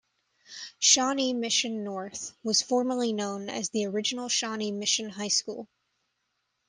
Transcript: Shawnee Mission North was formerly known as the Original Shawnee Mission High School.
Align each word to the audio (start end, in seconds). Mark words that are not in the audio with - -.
Shawnee 0.79 1.31
Mission 1.33 1.83
North 1.83 2.31
was 2.41 2.63
formerly 2.63 3.13
known 3.13 3.51
as 3.51 3.69
the 3.69 3.85
Original 3.85 4.29
Shawnee 4.29 4.71
Mission 4.71 5.11
High 5.11 5.27
School. 5.27 5.69